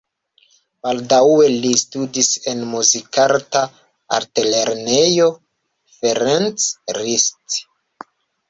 Baldaŭe 0.85 1.49
li 1.65 1.73
studis 1.81 2.29
en 2.53 2.63
Muzikarta 2.71 3.63
Altlernejo 4.19 5.29
Ferenc 5.99 6.69
Liszt. 7.03 7.63